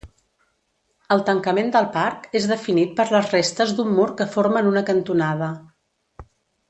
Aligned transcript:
El 1.15 1.19
tancament 1.27 1.69
del 1.75 1.89
parc 1.99 2.25
és 2.39 2.47
definit 2.53 2.95
per 3.01 3.05
les 3.17 3.29
restes 3.35 3.75
d'un 3.81 3.93
mur 3.99 4.09
que 4.23 4.29
formen 4.37 4.71
una 4.75 4.85
cantonada. 4.89 5.51